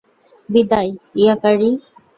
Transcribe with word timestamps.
বিদায়, 0.49 0.91
ইয়াকারি। 1.21 1.69